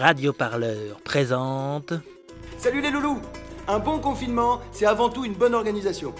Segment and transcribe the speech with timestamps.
[0.00, 1.92] radioparleur présente.
[2.56, 3.20] Salut les loulous
[3.68, 6.14] Un bon confinement, c'est avant tout une bonne organisation.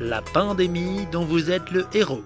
[0.00, 2.22] La pandémie dont vous êtes le héros.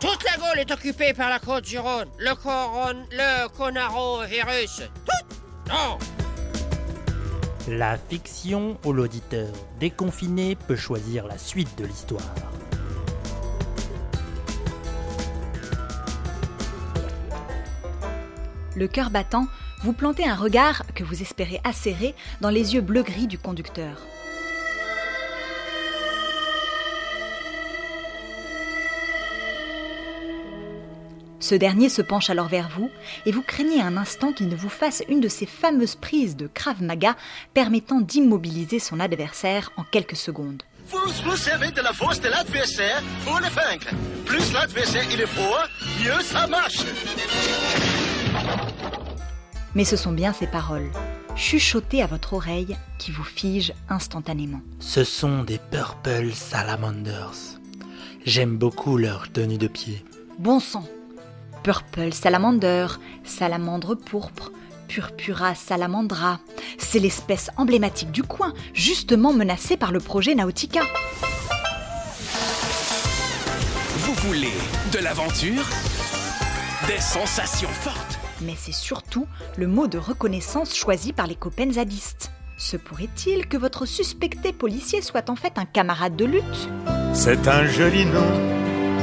[0.00, 2.08] Toute la Gaule est occupée par la côte du Rhône.
[2.18, 3.04] Le coron...
[3.10, 4.84] le conarovirus.
[5.04, 5.36] Tout
[5.68, 5.98] Non
[7.72, 12.34] La fiction où l'auditeur déconfiné peut choisir la suite de l'histoire.
[18.74, 19.46] Le cœur battant,
[19.84, 24.00] vous plantez un regard que vous espérez acérer dans les yeux bleu-gris du conducteur.
[31.50, 32.90] Ce dernier se penche alors vers vous
[33.26, 36.46] et vous craignez un instant qu'il ne vous fasse une de ces fameuses prises de
[36.46, 37.16] Krav Maga
[37.54, 40.62] permettant d'immobiliser son adversaire en quelques secondes.
[40.86, 43.88] Vous vous servez de la force de l'adversaire pour le vaincre.
[44.26, 45.66] Plus l'adversaire il est fort,
[46.00, 46.84] mieux ça marche.
[49.74, 50.92] Mais ce sont bien ces paroles,
[51.34, 54.60] chuchotées à votre oreille, qui vous figent instantanément.
[54.78, 57.58] Ce sont des Purple Salamanders.
[58.24, 60.04] J'aime beaucoup leur tenue de pied.
[60.38, 60.86] Bon sang
[61.62, 62.86] Purple salamander,
[63.22, 64.50] salamandre pourpre,
[64.88, 66.40] Purpura salamandra.
[66.78, 70.80] C'est l'espèce emblématique du coin, justement menacée par le projet Nautica.
[73.98, 74.52] Vous voulez
[74.92, 75.62] de l'aventure?
[76.86, 78.18] Des sensations fortes?
[78.40, 79.26] Mais c'est surtout
[79.58, 82.32] le mot de reconnaissance choisi par les copains zadistes.
[82.56, 86.68] Se pourrait-il que votre suspecté policier soit en fait un camarade de lutte?
[87.12, 88.26] C'est un joli nom,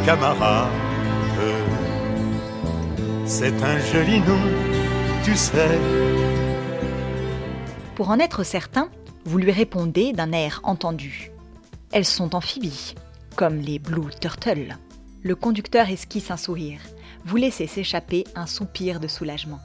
[0.05, 0.86] camarade.
[3.29, 4.39] C'est un joli nom,
[5.21, 5.77] tu sais.
[7.93, 8.87] Pour en être certain,
[9.25, 11.31] vous lui répondez d'un air entendu.
[11.91, 12.95] Elles sont amphibies,
[13.35, 14.77] comme les Blue Turtles.
[15.23, 16.79] Le conducteur esquisse un sourire.
[17.25, 19.59] Vous laissez s'échapper un soupir de soulagement.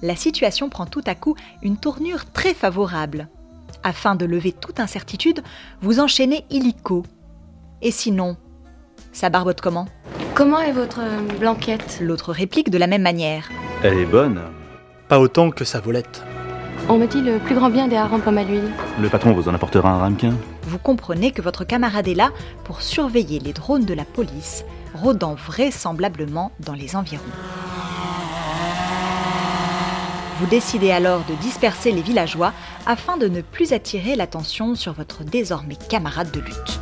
[0.00, 3.28] La situation prend tout à coup une tournure très favorable.
[3.82, 5.42] Afin de lever toute incertitude,
[5.80, 7.02] vous enchaînez illico.
[7.82, 8.36] Et sinon,
[9.10, 9.88] ça barbote comment?
[10.34, 13.48] Comment est votre euh, blanquette L'autre réplique de la même manière.
[13.82, 14.40] Elle est bonne.
[15.08, 16.22] Pas autant que sa volette.
[16.88, 18.70] On me dit le plus grand bien des harengs pommes à l'huile.
[19.00, 20.34] Le patron vous en apportera un ramequin?
[20.62, 22.30] Vous comprenez que votre camarade est là
[22.64, 24.64] pour surveiller les drones de la police,
[24.94, 27.22] rôdant vraisemblablement dans les environs.
[30.38, 32.52] Vous décidez alors de disperser les villageois
[32.86, 36.80] afin de ne plus attirer l'attention sur votre désormais camarade de lutte.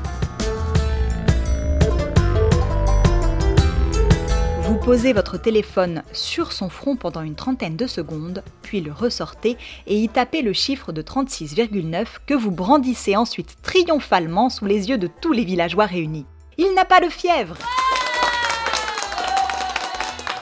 [4.68, 9.56] Vous posez votre téléphone sur son front pendant une trentaine de secondes, puis le ressortez
[9.86, 14.98] et y tapez le chiffre de 36,9 que vous brandissez ensuite triomphalement sous les yeux
[14.98, 16.26] de tous les villageois réunis.
[16.58, 17.56] Il n'a pas de fièvre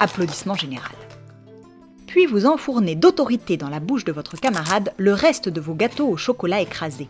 [0.01, 0.97] Applaudissements général.
[2.09, 6.09] Puis vous enfournez d'autorité dans la bouche de votre camarade le reste de vos gâteaux
[6.09, 7.09] au chocolat écrasé.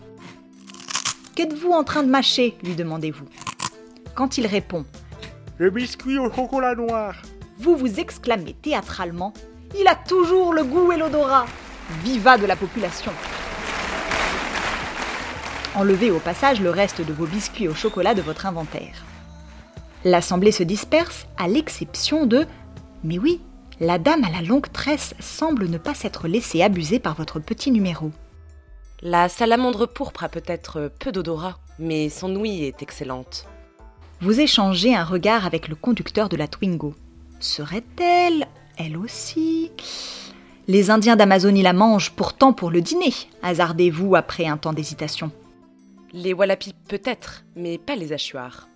[1.34, 2.58] Qu'êtes-vous en train de mâcher?
[2.62, 3.24] lui demandez-vous.
[4.14, 4.84] Quand il répond
[5.58, 7.14] Le biscuit au chocolat noir.
[7.58, 9.32] vous vous exclamez théâtralement
[9.74, 11.46] Il a toujours le goût et l'odorat
[12.04, 13.10] Viva de la population
[15.74, 19.06] Enlevez au passage le reste de vos biscuits au chocolat de votre inventaire.
[20.04, 22.46] L'assemblée se disperse à l'exception de
[23.02, 23.40] Mais oui,
[23.80, 27.70] la dame à la longue tresse semble ne pas s'être laissée abuser par votre petit
[27.70, 28.10] numéro.
[29.00, 33.46] La salamandre pourpre a peut-être peu d'odorat, mais son ouïe est excellente.
[34.22, 36.94] Vous échangez un regard avec le conducteur de la Twingo.
[37.38, 38.46] Serait-elle,
[38.78, 39.70] elle aussi?
[40.68, 43.12] Les Indiens d'Amazonie la mangent pourtant pour le dîner,
[43.42, 45.30] hasardez-vous après un temps d'hésitation.
[46.14, 48.68] Les wallapis peut-être, mais pas les hachoirs.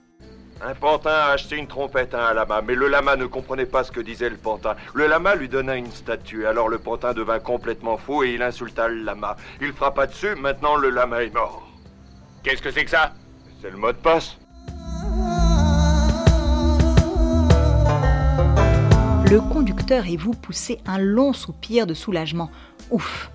[0.61, 3.83] Un pantin a acheté une trompette à un lama, mais le lama ne comprenait pas
[3.83, 4.77] ce que disait le pantin.
[4.93, 8.89] Le lama lui donna une statue, alors le pantin devint complètement fou et il insulta
[8.89, 9.37] le lama.
[9.63, 11.67] Il frappa dessus, maintenant le lama est mort.
[12.43, 13.15] Qu'est-ce que c'est que ça?
[13.63, 14.37] C'est le mot de passe.
[19.31, 22.51] Le conducteur et vous poussez un long soupir de soulagement.
[22.91, 23.31] Ouf,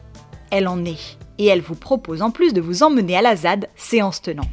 [0.52, 1.18] elle en est.
[1.38, 4.44] Et elle vous propose en plus de vous emmener à la ZAD, séance tenant.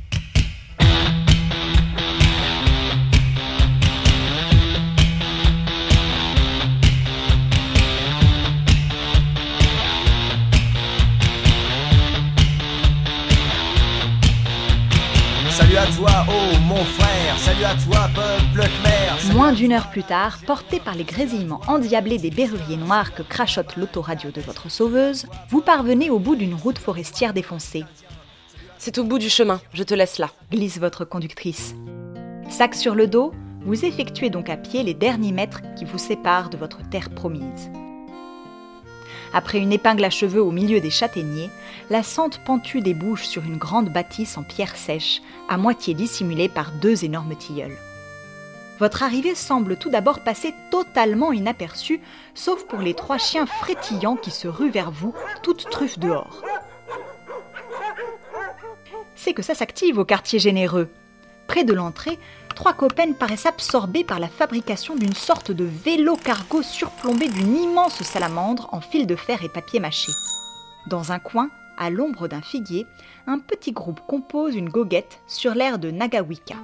[15.83, 19.35] À toi, oh mon frère, salut à toi, peuple khmer.
[19.35, 23.77] Moins d'une heure plus tard, porté par les grésillements endiablés des berruriers noirs que crachote
[23.77, 27.85] l'autoradio de votre sauveuse, vous parvenez au bout d'une route forestière défoncée.
[28.79, 30.31] C'est au bout du chemin, je te laisse là.
[30.53, 31.75] glisse votre conductrice.
[32.49, 33.33] Sac sur le dos,
[33.65, 37.73] vous effectuez donc à pied les derniers mètres qui vous séparent de votre terre promise.
[39.35, 41.51] Après une épingle à cheveux au milieu des châtaigniers,
[41.91, 46.73] la sente pentue débouche sur une grande bâtisse en pierre sèche, à moitié dissimulée par
[46.73, 47.77] deux énormes tilleuls.
[48.79, 52.01] Votre arrivée semble tout d'abord passer totalement inaperçue,
[52.35, 56.43] sauf pour les trois chiens frétillants qui se ruent vers vous, toutes truffes dehors.
[59.15, 60.89] C'est que ça s'active au quartier généreux.
[61.47, 62.19] Près de l'entrée,
[62.55, 68.03] trois copains paraissent absorbés par la fabrication d'une sorte de vélo cargo surplombé d'une immense
[68.03, 70.13] salamandre en fil de fer et papier mâché.
[70.87, 72.87] Dans un coin, à l'ombre d'un figuier,
[73.27, 76.57] un petit groupe compose une goguette sur l'air de Nagawika.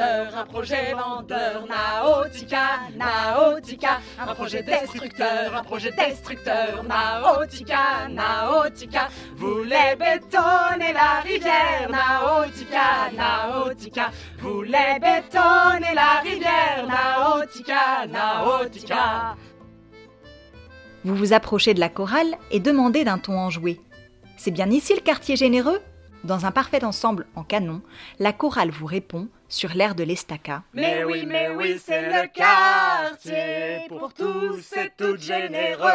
[0.00, 10.92] Un projet vendeur, Naotica, Naotica, un projet destructeur, un projet destructeur, Naotica, Naotica, voulait bétonner
[10.92, 19.36] la rivière, Naotica, Naotica, voulait bétonner la rivière, Naotica, Naotica.
[21.04, 23.80] Vous vous approchez de la chorale et demandez d'un ton enjoué.
[24.36, 25.80] C'est bien ici le quartier généreux?
[26.24, 27.80] Dans un parfait ensemble en canon,
[28.18, 30.62] la chorale vous répond sur l'air de l'estaca.
[30.74, 35.88] Mais oui, mais oui, c'est le quartier pour tous et toutes généreux.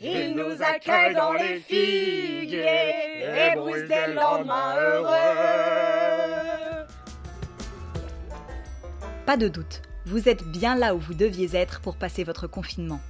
[0.00, 5.12] Il nous accueille dans les figuiers et brise des lendemains heureux.
[9.24, 13.00] Pas de doute, vous êtes bien là où vous deviez être pour passer votre confinement.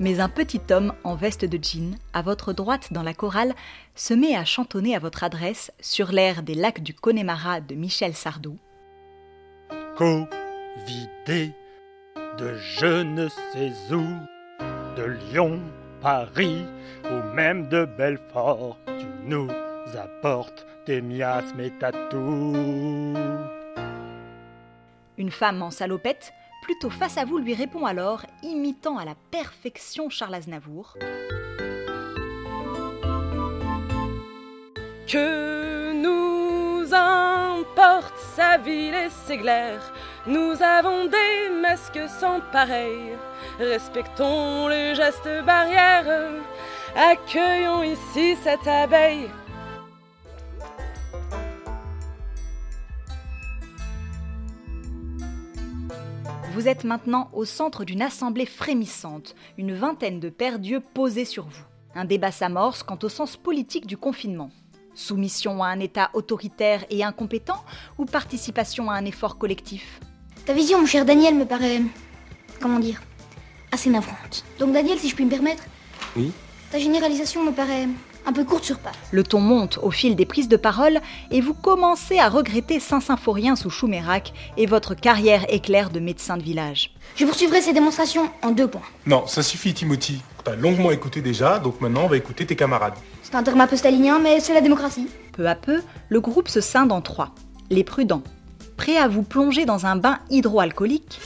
[0.00, 3.54] Mais un petit homme en veste de jean, à votre droite dans la chorale,
[3.94, 8.14] se met à chantonner à votre adresse sur l'air des lacs du Connemara de Michel
[8.14, 8.56] Sardou.
[9.96, 11.52] Covidé
[12.38, 14.02] de je ne sais où,
[14.96, 15.60] de Lyon,
[16.00, 16.64] Paris
[17.04, 19.50] ou même de Belfort, tu nous
[20.02, 23.18] apportes tes miasmes et tatous.
[25.18, 26.32] Une femme en salopette,
[26.70, 30.94] plutôt face à vous, lui répond alors, imitant à la perfection Charles Aznavour.
[35.08, 39.92] Que nous importe sa ville et ses glaires,
[40.28, 43.16] nous avons des masques sans pareil.
[43.58, 46.30] Respectons les gestes barrières,
[46.94, 49.28] accueillons ici cette abeille.
[56.60, 61.44] Vous êtes maintenant au centre d'une assemblée frémissante, une vingtaine de pères d'yeux posés sur
[61.46, 61.64] vous.
[61.94, 64.50] Un débat s'amorce quant au sens politique du confinement.
[64.92, 67.64] Soumission à un État autoritaire et incompétent
[67.96, 70.00] ou participation à un effort collectif?
[70.44, 71.80] Ta vision, mon cher Daniel, me paraît.
[72.60, 73.00] comment dire
[73.72, 74.44] assez navrante.
[74.58, 75.64] Donc, Daniel, si je puis me permettre,
[76.14, 76.30] Oui
[76.70, 77.88] ta généralisation me paraît
[78.26, 78.94] un peu courte sur pattes.
[79.10, 81.00] Le ton monte au fil des prises de parole
[81.30, 86.42] et vous commencez à regretter Saint-Symphorien sous Choumérac et votre carrière éclair de médecin de
[86.42, 86.94] village.
[87.16, 88.82] Je poursuivrai ces démonstrations en deux points.
[89.06, 90.22] Non, ça suffit, Timothy.
[90.44, 92.94] T'as longuement écouté déjà, donc maintenant on va écouter tes camarades.
[93.22, 95.08] C'est un terme un peu stalinien, mais c'est la démocratie.
[95.32, 97.34] Peu à peu, le groupe se scinde en trois.
[97.70, 98.22] Les prudents,
[98.76, 101.18] prêts à vous plonger dans un bain hydroalcoolique.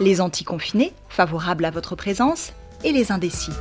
[0.00, 2.52] Les anticonfinés, favorables à votre présence,
[2.82, 3.52] et les indécis.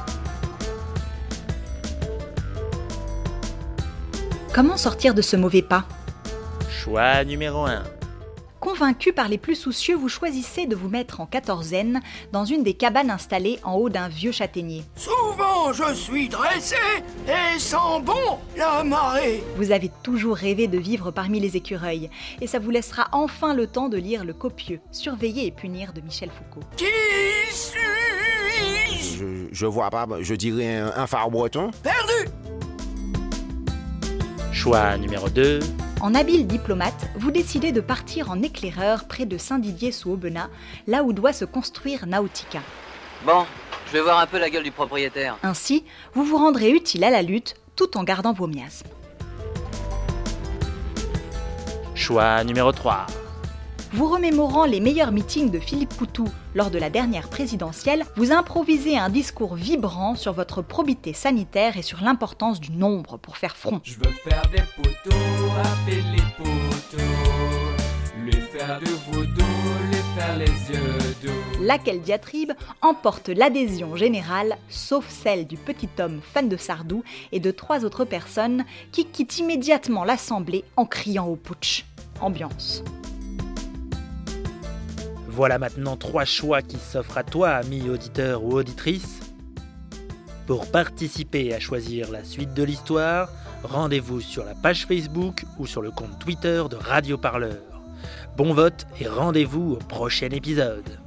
[4.54, 5.86] Comment sortir de ce mauvais pas?
[6.70, 7.84] Choix numéro 1.
[8.60, 12.02] Convaincu par les plus soucieux, vous choisissez de vous mettre en quatorzaine
[12.34, 14.84] dans une des cabanes installées en haut d'un vieux châtaignier.
[14.96, 16.76] Souvent je suis dressé
[17.28, 19.42] et sens bon la marée.
[19.56, 22.10] Vous avez toujours rêvé de vivre parmi les écureuils,
[22.42, 26.02] et ça vous laissera enfin le temps de lire le copieux Surveiller et punir de
[26.02, 26.66] Michel Foucault.
[26.76, 26.86] Qui
[27.52, 29.20] suis-je?
[29.20, 31.72] Je, je vois pas, je dirais un, un phare breton.
[31.82, 32.30] Perdu
[34.52, 35.60] Choix numéro 2.
[36.02, 40.48] En habile diplomate, vous décidez de partir en éclaireur près de Saint-Didier sous Aubenas,
[40.88, 42.62] là où doit se construire Nautica.
[43.26, 43.46] Bon,
[43.88, 45.38] je vais voir un peu la gueule du propriétaire.
[45.44, 48.88] Ainsi, vous vous rendrez utile à la lutte tout en gardant vos miasmes.
[51.96, 53.06] Choix numéro 3.
[53.92, 58.98] Vous remémorant les meilleurs meetings de Philippe Poutou lors de la dernière présidentielle, vous improvisez
[58.98, 63.82] un discours vibrant sur votre probité sanitaire et sur l'importance du nombre pour faire front.
[63.84, 65.16] Je veux faire des poteaux,
[65.64, 67.04] appeler les poteaux,
[68.24, 71.64] lui faire lui faire les yeux doux.
[71.64, 72.52] Laquelle diatribe
[72.84, 78.06] emporte l'adhésion générale, sauf celle du petit homme fan de Sardou et de trois autres
[78.06, 81.86] personnes qui quittent immédiatement l'assemblée en criant au putsch.
[82.22, 82.84] Ambiance.
[85.40, 89.22] Voilà maintenant trois choix qui s'offrent à toi, ami auditeur ou auditrice.
[90.48, 93.30] Pour participer à choisir la suite de l'histoire,
[93.64, 97.62] rendez-vous sur la page Facebook ou sur le compte Twitter de Radio Parleur.
[98.36, 101.00] Bon vote et rendez-vous au prochain épisode.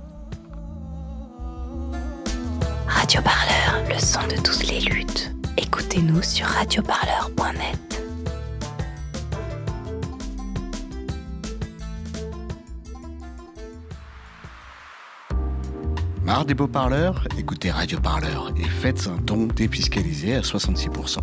[2.86, 5.30] Radio Parleur, le son de toutes les luttes.
[5.58, 7.81] Écoutez-nous sur radioparleur.net.
[16.24, 21.18] Marre des beaux parleurs Écoutez Radio Parleur et faites un don défiscalisé à 66%.